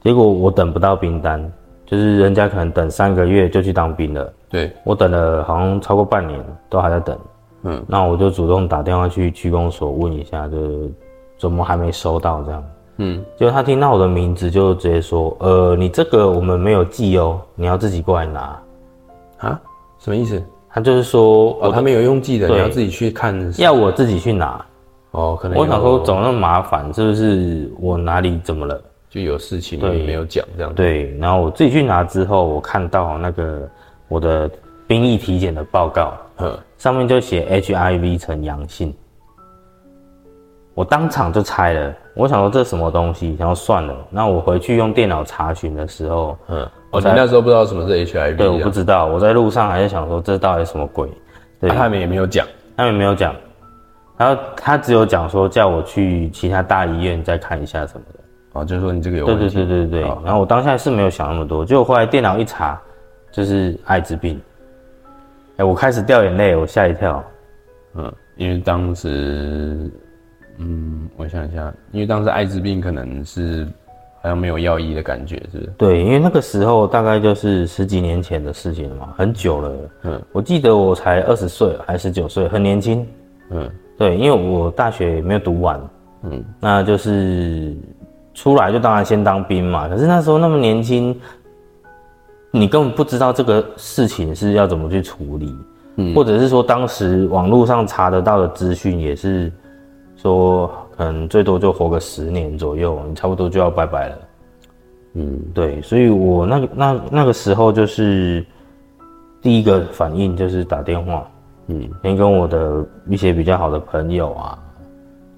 [0.01, 1.51] 结果我等不到兵单，
[1.85, 7.17] 就是人家可能等三个月就去当兵了，对，我等了好像超过半年，都还在等。
[7.63, 10.91] 嗯那我就主动打电话去区公所问一下，就是
[11.37, 12.63] 怎么还没收到这样。
[12.97, 18.59] 嗯结果他听到我的名字就直接说：“呃，你这个我们没有寄哦，你要自己过来拿。
[19.39, 19.59] 啊，
[19.99, 23.53] 什么意思？”他就是说，哦，他没有用寄的，你要自己去看。
[23.59, 24.63] 要我自己去拿。
[25.11, 26.91] 哦，可能我想说，有怎么那么麻烦？
[26.93, 28.81] 是不是我哪里怎么了？
[29.09, 33.69] 就有事情没有讲这样。，对，然后我自己去拿之后，我看到那个
[34.07, 34.49] 我的
[34.87, 38.93] 兵役体检的报告，嗯，上面就写 HIV 呈阳性，
[40.73, 41.93] 我当场就猜了。
[42.15, 43.95] 我想说这是什么东西，然后算了。
[44.09, 51.09] 那我回去用电脑查询的时候，嗯，哦，我那时候不知道什么是 HIV，对，我不知道，我在路上还在想说这到底什么鬼，
[51.59, 52.45] 对，啊他们也没有讲。
[52.75, 53.35] 他们没有讲，
[54.17, 58.19] 然后他只有讲说叫我去其他大医院再看一下什么的。
[58.53, 59.55] 哦，就是说你这个有对问题。
[59.55, 60.09] 对对对对对。
[60.25, 62.81] 然后我当下是没有想那么多，结果后来电脑一查，
[63.31, 64.41] 就是艾滋病。
[65.57, 67.23] 哎，我开始掉眼泪，我吓一跳。
[67.95, 69.89] 嗯，因为当时，
[70.57, 73.67] 嗯，我想一下，因为当时艾滋病可能是
[74.21, 75.69] 好像没有药医的感觉，是不是？
[75.77, 79.75] 对，因为那个时候大概就是十几年前的事情了嘛，很久了。
[80.03, 83.07] 嗯我记得我才二十岁还十九岁，很年轻。
[83.51, 85.79] 嗯对，因为我大学没有读完，
[86.23, 87.75] 嗯那就是
[88.33, 89.87] 出来就当然先当兵嘛。
[89.87, 91.15] 可是那时候那么年轻，
[92.55, 95.57] 你根本不知道这个事情是要怎么去处理，
[95.95, 99.51] 嗯或者是说当时网络上查得到的资讯也是
[100.15, 104.17] 说，可能最多就活个十年左右，你差不多就要拜拜了。
[105.15, 108.45] 嗯对，所以我那个那那个时候就是
[109.41, 111.27] 第一个反应就是打电话，
[111.69, 114.59] 嗯先跟我的一些比较好的朋友啊，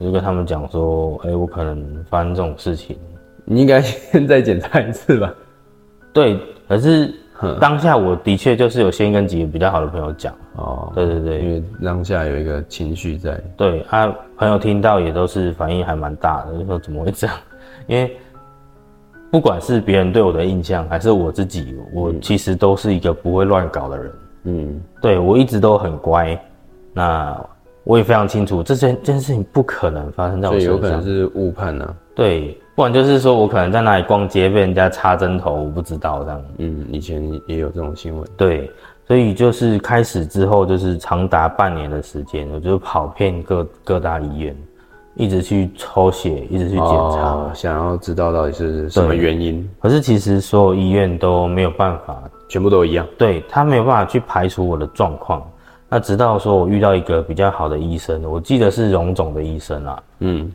[0.01, 2.97] 就跟他们讲说，哎、我可能发生这种事情。
[3.45, 5.33] 你应该先再检查一次吧。
[6.15, 13.37] 对，可是嗯当下我的确就是有先跟几个比较好的朋友讲，哦，对对对因为当下有一个情绪在。
[13.57, 17.35] 对啊，朋友听到也都是反应还蛮大的，就说怎么会这样？
[17.85, 18.15] 因为
[19.29, 24.11] 不管是别人对我的印象，还是我自己，我其实都是一个不会乱搞的人。
[24.45, 26.39] 嗯对我一直都很乖，
[26.93, 27.37] 那
[27.83, 30.75] 我也非常清楚这件这件事情不可能发生在我所以身上。
[30.75, 36.43] 有可能是误判呢、对，不然就是说我可能在哪里逛街被人家插针头，我不知道这样。
[36.57, 38.27] 嗯，以前也有这种新闻。
[38.35, 38.69] 对，
[39.07, 44.55] 所以就是开始之后，就是长达半年的时间，我就跑遍各各大医院，
[45.15, 47.31] 一直去抽血，一直去检查。
[47.31, 53.07] 哦，想要知道到底是什么原因，可是其实所有医院都没有办法，全部都一样。
[53.17, 55.41] 对他没有办法去排除我的状况。
[55.87, 60.51] 那直到说我遇到一个比较好的医生，我记得是荣总的医生啊，嗯，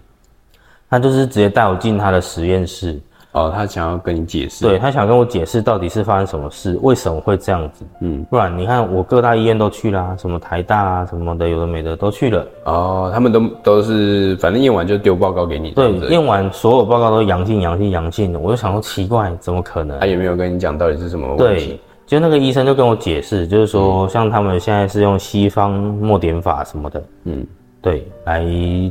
[0.90, 3.00] 他就是直接带我进他的实验室，
[3.32, 4.64] 哦，他想要跟你解释。
[4.64, 7.84] 对，他想跟我解释到底是发生什么事，为什么会这样子。
[8.00, 12.44] 嗯，不然你看我各大医院都去啦，什么台大啊什么的，有的没的都去了。
[12.64, 15.70] 哦，他们都都是，反正验完就丢报告给你。
[15.70, 20.06] 对验完所有报告都阳性、阳性、阳性的，我就想说奇怪，怎么可能他？
[20.06, 27.46] 有没有跟你讲到底是什么问对题。，就那个医生就跟我解释，就是说像他们现在是用西方墨点法什么的，嗯
[27.80, 28.44] 对，来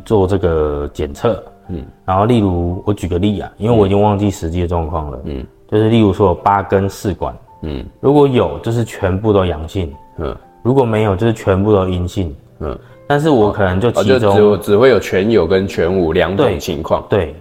[0.05, 1.43] 做这个检测。
[1.69, 1.85] 嗯。
[2.05, 5.45] 然后例如我举个例啊，因为我已经忘记实际的状况了，嗯。
[5.71, 7.85] 就是例如说有八根试管，嗯。
[7.99, 10.35] 如果有就是全部都阳性，嗯。
[10.61, 12.35] 如果没有就是全部都阴性。
[12.61, 12.77] 嗯，
[13.07, 17.01] 但是我可能就其中、只会有全有跟全无两种情况。
[17.09, 17.33] 对。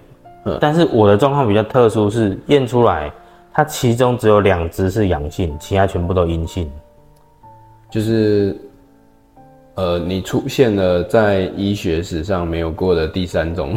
[0.44, 3.10] 嗯，但是我的状况比较特殊，是验出来
[3.52, 6.70] 它其中只有两只是阳性，其他全部都阴性。
[7.90, 8.56] 就是，
[9.74, 13.76] 呃，你出现了在医学史上没有过的第三种，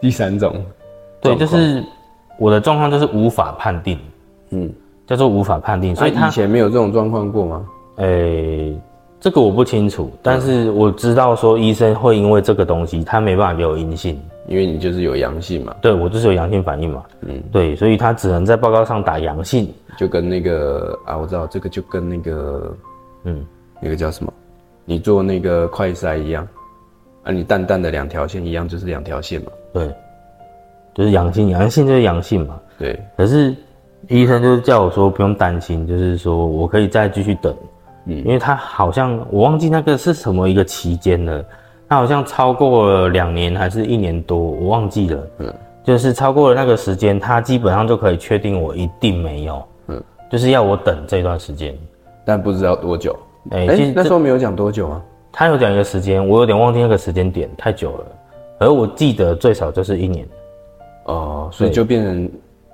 [0.00, 0.54] 第三种
[1.20, 1.82] 对，就是
[2.38, 3.98] 我的状况就是无法判定，
[4.50, 4.72] 嗯，
[5.06, 7.66] 叫做无法判定，所以他以前没有这种状况过吗？
[7.96, 8.78] 诶、
[9.18, 22.76] 这个我不清楚，但是我知道说医生会因为这个东西，他没办法给我阴性，因为你就是有阳性嘛，对我就是有阳性反应嘛，嗯，对，所以他只能在报告上打阳性，就跟那个啊，我知道这个就跟那个
[23.24, 23.44] 嗯，
[23.80, 24.30] 那个叫什么，
[24.84, 26.46] 你做那个快筛一样，
[27.24, 29.94] 啊，你淡淡的两条线一样，就是两条线嘛，对，
[30.94, 33.54] 就是阳性，阳性就是阳性嘛，对，可是
[34.08, 37.54] 医生就是叫我说不用担心，就是说我可以再继续等，
[38.06, 38.16] 嗯。
[38.18, 41.44] 因为他好像我忘记那个是什么一个期间了，
[41.88, 51.76] 他好像超过了两年还是一年多，我忘记了，嗯，就是超过了那个时间，他基本上就可以确定我一定没有，嗯，就是要我等这段时间。
[52.24, 53.14] 但不知道多久。
[53.50, 55.02] 哎、哎、其实那时候没有讲多久啊？
[55.30, 58.04] 他有讲一个时间，我有点忘记那个时间点，太久了，
[58.58, 60.26] 而我记得最少就是一年。
[61.04, 62.28] 哦，所以就变成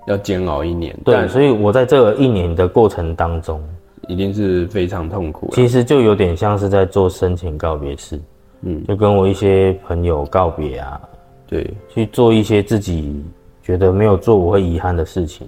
[0.07, 3.63] 要煎熬一年，对，所以我在这个一年的过程当中，
[4.09, 5.51] 一定是非常痛苦。
[5.53, 8.19] 其实就有点像是在做生前告别式，
[8.63, 11.01] 嗯，就跟我一些朋友告别啊，
[11.47, 13.23] 对，去做一些自己
[13.63, 15.47] 觉得没有做我会遗憾的事情。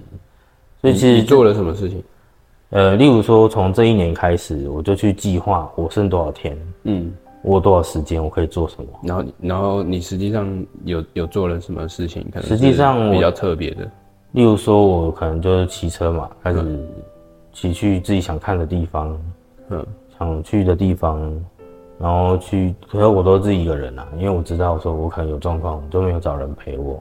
[0.82, 2.04] 所以其实你做了什么事情？
[2.68, 7.10] 呃，例如说从这一年开始，我就去计划我剩多少天，嗯，
[7.44, 8.88] 我多少时间，我可以做什么。
[9.02, 12.26] 然后然后你实际上有有做了什么事情？
[12.32, 13.88] 可能实际上比较特别的。
[14.32, 16.88] 例如说，我可能就是骑车嘛，开始
[17.52, 19.16] 骑去自己想看的地方，
[19.68, 19.86] 嗯
[20.18, 21.20] 想去的地方，
[22.00, 27.00] 然后去，可是我都自己一个人啊，因为我知道说我可能有状况，我就没有找人陪我。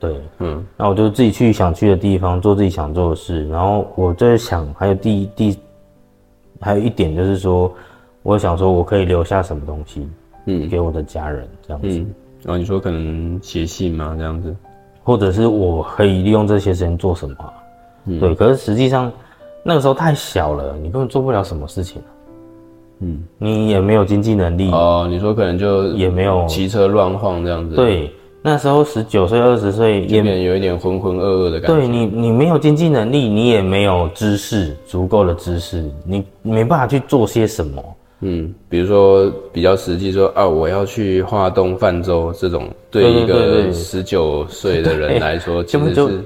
[0.00, 3.46] 对，嗯那我就自己去想去的地方，做自己想做的事。
[3.48, 5.58] 然后我在想，还有第第，
[6.58, 7.72] 还有一点就是说，
[8.22, 10.06] 我想说我可以留下什么东西
[10.46, 11.88] 嗯给我的家人，这样子。
[11.88, 14.54] 嗯，然后你说可能写信嘛，这样子。
[15.02, 17.52] 或者是我可以利用这些时间做什么啊、
[18.04, 19.10] 嗯对，可是实际上
[19.62, 22.00] 那个时候太小了，你根本做不了什么事情、
[23.00, 31.74] 嗯，你也没有经济能力，哦，你说可能就也没有骑车乱晃这样子，，对，那时候十九岁、二十岁也也变有一点浑浑噩噩的感觉。
[31.74, 37.82] 对你，你没有经济能力，你也没有知识，足够的知识，你没办法去做些什么。
[38.20, 46.24] 嗯，比如说比较实际说啊，我要去华东泛舟这种，对一个十九岁的人来说，其实是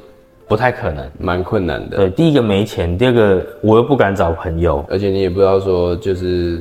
[0.48, 1.08] 不太可能。
[1.18, 1.96] 蛮困难的。
[1.96, 4.84] 对，第一个没钱，第二个我又不敢找朋友。
[4.88, 6.60] 而且你也不知道说，就是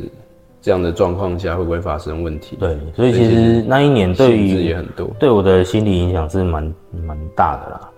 [0.62, 2.56] 这样的状况下会不会发生问题。
[2.60, 5.10] 对，所以其实那一年对限制也很多。
[5.20, 6.74] 对我的心理影响是蛮
[7.06, 7.90] 蛮大的啦。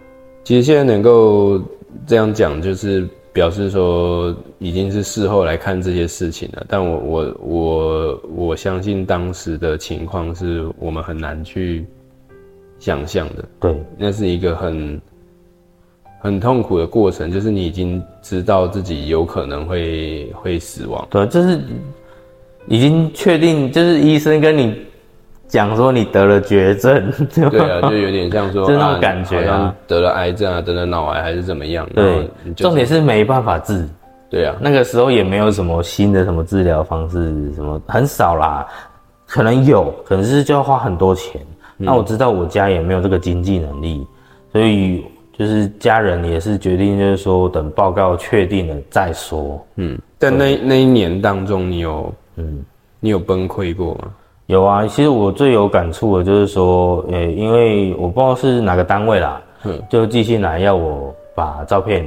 [0.44, 1.62] 其实现在能够
[2.08, 6.66] 这样讲，就是表示说已经是事后来看这些事情了。
[6.70, 11.86] 但我我我我相信当时的情况是我们很难去
[12.80, 13.44] 想象的。
[13.60, 15.02] 对那是一个很
[16.22, 21.06] 很痛苦的过程，就是你已经知道自己有可能会会死亡。
[21.12, 21.60] 对，就是
[22.70, 24.82] 已经确定，就是医生跟你
[25.48, 31.88] 讲说你得了绝症， 对对啊，就有点像说，就那种啊感觉啊得了癌症啊，得了脑癌还是怎么样。
[31.94, 32.24] 对，
[32.56, 33.88] 就是重点是没办法治。
[34.28, 38.66] 对啊，那个时候也没有什么新的什么治疗方式，什么很少啦，
[39.28, 41.40] 可能有，可能是就要花很多钱。
[41.78, 44.06] 那我知道我家也没有这个经济能力，
[44.52, 45.06] 所以
[45.38, 49.64] 就是家人也是决定，就是说等报告确定了再说。
[49.76, 52.64] 嗯，但那那一年当中，你有嗯，
[53.00, 54.08] 你有崩溃过吗？
[54.48, 62.06] 有啊，其实我最有感触的就是说，呃、因为我不知道是哪个单位啦，嗯就寄信来要我把照片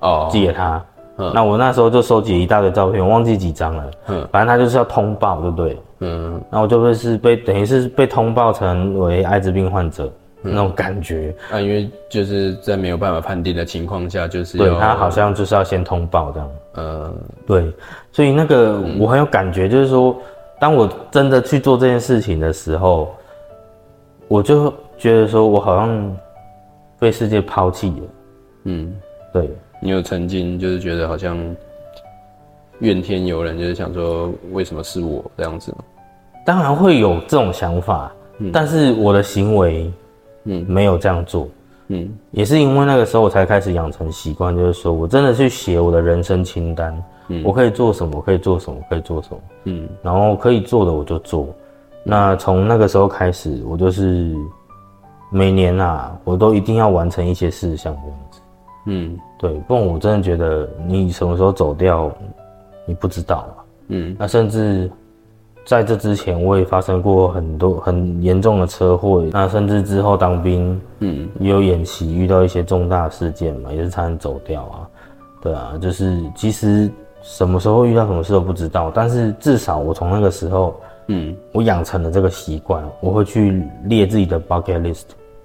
[0.00, 0.82] 哦，寄给他。
[1.16, 3.90] 嗯那我那时候就收集一大堆照片，我忘记几张了。
[4.08, 5.78] 嗯反正他就是要通报，对不对？
[6.00, 10.10] 嗯然后我就会是被等于是被通报成为艾滋病患者、
[10.42, 11.32] 那种感觉。
[11.52, 16.50] 啊，因为就是在没有办法判定的情况下，就是要对他好像就是要先通报这样。
[16.74, 17.14] 呃
[17.46, 17.72] 对，
[18.10, 20.16] 所以那个我很有感觉，就是说，
[20.64, 23.14] 当我真的去做这件事情的时候，
[24.28, 26.16] 我就觉得说我好像
[26.98, 27.96] 被世界抛弃了。
[28.62, 28.96] 嗯，
[29.30, 31.36] 对，你有曾经就是觉得好像
[32.78, 35.84] 怨天尤人，就是想说为什么是我这样子吗？
[36.46, 38.10] 当然会有这种想法，
[38.50, 39.92] 但是我的行为，
[40.44, 41.46] 嗯没有这样做。
[41.88, 47.04] 嗯也是因为那个时候我才开始养成习惯，就是说我真的去写我的人生清单，
[47.44, 51.48] 我可以做什么，我可以做什么，我可以做什么，嗯然后可以做的我就做。
[52.02, 54.34] 那从那个时候开始，我就是
[55.30, 58.40] 每年啊，我都一定要完成一些事项这样子。
[58.86, 62.12] 嗯对，不然我真的觉得你什么时候走掉，
[62.86, 63.64] 你不知道啊。
[63.88, 64.90] 嗯那甚至
[65.64, 69.24] 在这之前，我也发生过很多很严重的车祸。
[69.32, 74.88] 那甚至之后当兵，嗯也有演习，遇到一些重大事件嘛，也是差点走掉啊。
[75.40, 76.90] 对啊，就是其实
[77.24, 81.34] 什么时候遇到什么事都不知道，但是至少我从那个时候，嗯。
[81.52, 85.04] 我养成了这个习惯，我会去列自己的 bucket list，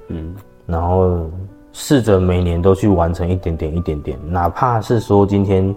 [0.10, 0.36] 嗯。
[0.66, 1.26] 然后
[1.72, 5.74] 试着每年都去完成一点点一点点，哪怕是说今天，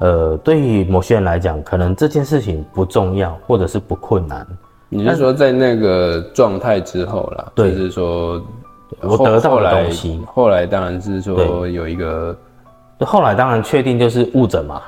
[0.00, 4.44] 呃，对于某些人来讲，可能这件事情不重要，或者是不困难，
[4.88, 7.52] 你是说在那个状态之后啦？
[7.54, 7.70] 对。
[7.70, 8.42] 就是说
[9.00, 10.20] 我得到的东西。
[10.26, 12.36] 后来当然是说有一个
[13.00, 14.82] 后来当然确定就是误诊嘛，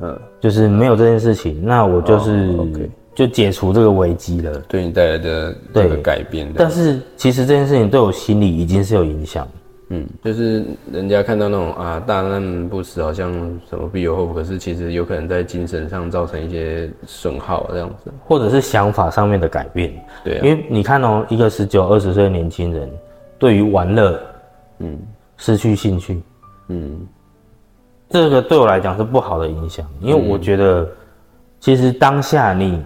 [0.00, 2.54] 嗯就是没有这件事情，那我就是、
[3.14, 4.52] 就解除这个危机了。
[4.68, 6.54] 对你带来的这个对改变的。
[6.58, 9.46] 但是其实这件事情对我心里已经是有影响。
[9.88, 13.32] 嗯，就是人家看到那种啊大难不死，好像
[13.70, 18.12] 什么必有后福，可是其实有可能在精神上造成一些损耗，这样子。
[18.24, 22.90] 或者是想法上面的改变，对啊，因为你看哦，一个十九、二十岁的年轻人，
[23.38, 24.20] 对于玩乐
[24.80, 24.98] 嗯
[25.36, 26.20] 失去兴趣，
[26.66, 26.98] 嗯
[28.08, 30.86] 这个对我来讲是不好的影响，因为我觉得，
[31.60, 32.82] 其实当下你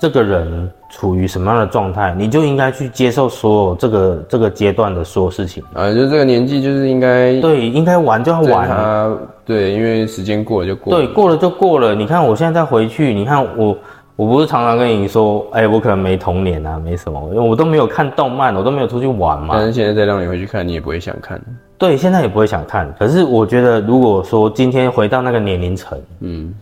[0.00, 5.62] 这个人处于什么样的状态，你就应该去接受所有这个这个阶段的所有事情。
[5.74, 10.98] 啊，就这个年纪就是应该对，应该玩就要玩，他对，因为时间过了就过了。
[10.98, 11.94] 对，过了就过了。
[11.94, 13.76] 你看我现在再回去，你看我，
[14.14, 19.66] 我不是常常跟你说，哎、我可能没童年啊，没什么，因为我都没有看动漫，我都没有出去玩嘛但。
[19.66, 21.40] 是现在再让你回去看，你也不会想看。
[21.78, 22.92] 对，现在也不会想看。
[22.98, 26.52] 可是我觉得，如果说今天回到那个年龄层，嗯，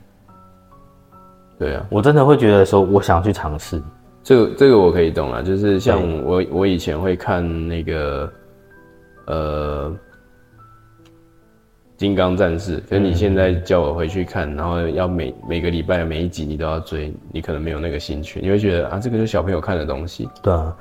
[1.59, 3.83] 对啊，我真的会觉得说，我想去尝试。
[4.23, 8.31] 这个这个我可以懂了，就是像我我以前会看那个
[9.27, 9.97] 呃
[11.97, 20.29] 金刚战士，可是你现在叫我回去看，然后要每每个礼拜每一集你都要追，你可能没有那个兴趣，你会觉得啊这个就是小朋友看的东西。
[20.43, 20.77] 对啊，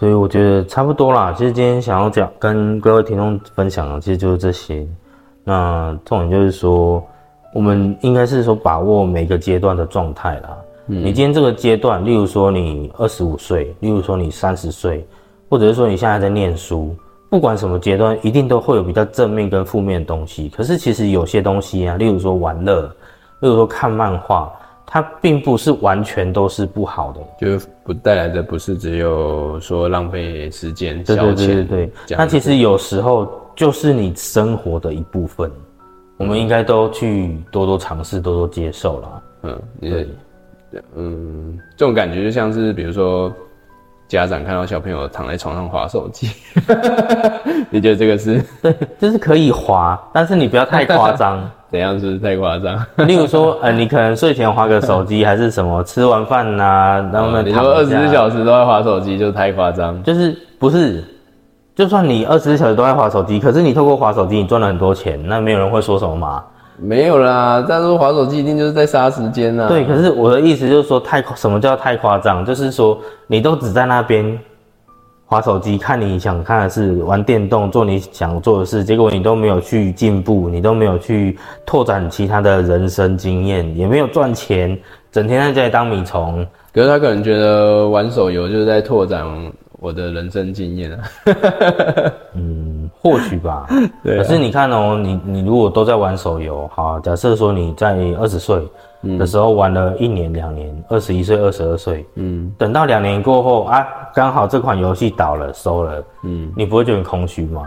[0.00, 1.30] 所以我觉得差不多啦。
[1.36, 4.88] 其实今天想要讲跟各位听众分享的，其实就是这些。
[5.44, 7.06] 那重点就是说，
[7.54, 10.56] 我们应该是说把握每个阶段的状态啦。
[10.86, 15.06] 嗯你今天这个阶段，例如说你二十五岁，例如说你三十岁，
[15.50, 16.96] 或者是说你现在在念书，
[17.28, 20.48] 不管什么阶段，一定都会有比较正面跟负面的东西。
[20.48, 22.86] 可是其实有些东西啊，例如说玩乐，
[23.40, 24.50] 例如说看漫画，
[24.92, 27.20] 它并不是完全都是不好的。
[27.40, 35.48] 就是不带来的不是只有说浪费时间、消对对对对遣对，那其实有时候就是你生活的一部分，
[36.16, 39.22] 我们应该都去多多尝试、多多接受了。
[39.42, 40.08] 嗯，对
[40.96, 43.32] 嗯，这种感觉就像是比如说
[44.10, 46.28] 家长看到小朋友躺在床上划手机，
[47.70, 51.40] 你觉得这个是 对，就是可以划，但是你不要太夸张。
[51.70, 51.92] 怎样？
[52.00, 52.84] 是不是太夸张？
[53.06, 60.02] 例如说，呃，你可能睡前划个手机，还是什么，吃完饭呐、然后呢，哦你说二十四小时都在划手机，就太夸张。
[60.02, 61.04] 就是不是？
[61.76, 66.42] 就算你二十四小时都在划手机，可是你透过划手机，你赚了很多钱，那没有人会说什么嘛？
[66.80, 69.68] 没有啦，但是划手机一定就是在杀时间呐。
[69.68, 72.44] 对，可是我的意思就是说，太什么叫太夸张？
[72.44, 74.38] 就是说，你都只在那边
[75.26, 84.76] 滑手机，看你想看的事玩电动，做你想做的事，结果你都没有去进步，你都没有去拓展其他的人生经验，也没有赚钱，
[85.12, 86.46] 整天在家里当米虫。
[86.72, 89.26] 可是他可能觉得玩手游就是在拓展
[89.72, 90.98] 我的人生经验啊。
[92.34, 92.69] 嗯，
[93.02, 93.66] 或许吧。
[94.04, 98.60] 对啊可是你看哦，你你如果都在玩手游，好啊、假设说你在二十岁
[99.18, 107.62] 的时候玩了一年两年，二十一岁、二十二岁，嗯等到两年过后啊，刚好这款游戏倒了收了，嗯，你不会觉得很空虚吗？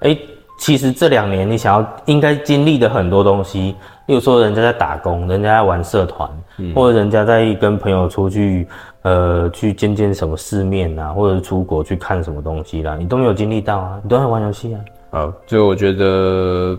[0.00, 0.16] 哎、
[0.58, 3.76] 其实这两年你想要应该经历的很多东西，
[4.10, 6.28] 例如说人家在打工，人家在玩社团，
[6.74, 8.66] 或者人家在跟朋友出去，
[9.02, 14.80] 呃，去见见什么世面啊，或者是出国去看什么东西啦，你都没有经历到啊，你都在玩游戏啊。
[15.12, 16.76] 好，就我觉得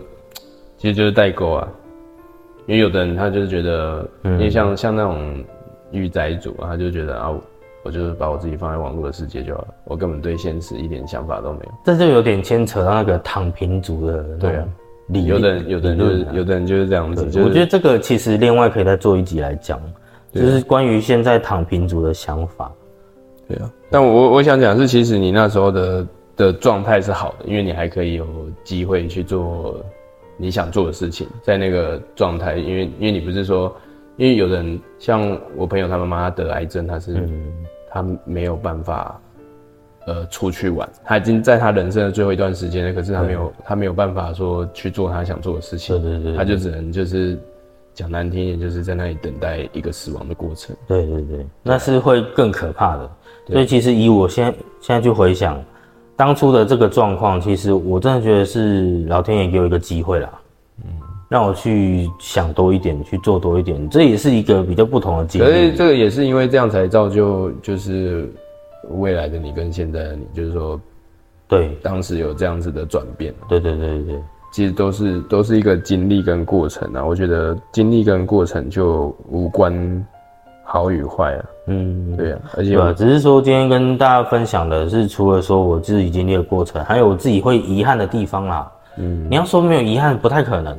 [0.76, 1.66] 其实就是代沟啊，
[2.66, 5.42] 因为有的人他就是觉得，因为像像那种
[5.90, 7.30] 御宅族啊，他就觉得啊，
[7.82, 11.72] 我就是把我自己放在网络的世界就好了，我根本对现实一点想法都没有。
[11.82, 14.60] 这就有点牵扯到那个躺平族的那对啊。
[14.60, 14.68] 种
[15.08, 19.80] 理有的人有的人就是有的人就是这样子，就是我觉得这个其实另外可以再做一集来讲，
[20.32, 22.72] 就是关于现在躺平族的想法。
[23.48, 28.26] 对啊，但我我想讲是，其实你那时候的的状态是好的，因为你还可以有
[28.64, 29.84] 机会去做
[30.36, 33.74] 你想做的事情，在那个状态，因为因为你不是说，
[34.16, 37.28] 因为有人像我朋友他妈妈得癌症，他是、
[37.90, 39.20] 他没有办法
[40.06, 46.36] 呃出去玩，他已经在他人生的最后一段时间了，可是他没有他没有办法说去做他想做的事情，对对对对。
[46.36, 47.38] 他就只能就是
[47.94, 50.74] 讲难听一点，就是在那里等待一个死亡的过程。
[50.86, 53.10] 对对对，那是会更可怕的。
[53.48, 55.62] 所以其实以我现在现在去回想
[56.16, 60.30] 当初的这个状况，其实我真的觉得是老天爷给我一个机会啦，
[60.84, 60.90] 嗯，
[61.28, 65.76] 让我去想多一点，去做多一点，这也是一个比较不同的经可是历。
[65.76, 68.32] 这个也是因为这样才造就，就是
[68.90, 70.80] 未来的你跟现在的你，就是说
[71.48, 74.22] 对当时有这样子的转变，对对对对对，
[74.52, 77.04] 其实都是都是一个经历跟过程啊。
[77.04, 80.06] 我觉得经历跟过程就无关
[80.64, 82.92] 好与坏啊，嗯，对啊，而且我？
[82.94, 88.72] 只是说今天跟大家分享的是，除了说我自己经历的过程，还有我自己会遗憾的地方啦。
[88.96, 90.76] 嗯，你要说没有遗憾，不太可能。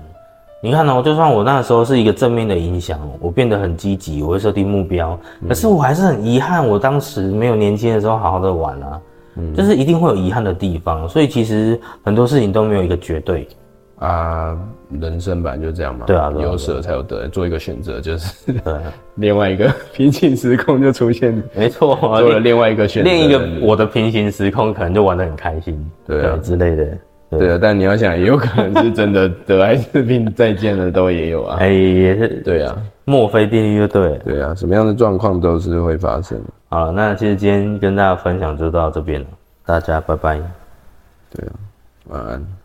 [0.64, 9.02] 你看哦，就算我那时候是一个正面的影响，我变得很积极，我会设定目标，可是我还是很遗憾，我当时没有年轻的时候好好的玩啊。
[9.58, 13.48] 就是一定会有遗憾的地方，所以其实很多事情都没有一个绝对。
[13.98, 14.56] 啊，
[15.02, 18.74] 人生本来就这样嘛，对啊有舍才有得，做一个选择就是对，
[19.16, 26.86] 另外一个 平行时空就出现，没错，做了另外一个选择，另一个我的平行时空可能就玩得很开心，对啊之类的。
[27.30, 31.58] 对啊，但你要想，也有可能是真的得艾滋病再见了，都也有啊。
[31.60, 34.18] 哎，也是对啊，墨菲定律就对了。
[34.20, 36.40] 对啊，什么样的状况都是会发生。
[36.70, 39.28] 好了，那其实今天跟大家分享就到这边了，
[39.66, 40.40] 大家拜拜。
[41.36, 41.54] 对啊，
[42.10, 42.63] 晚安。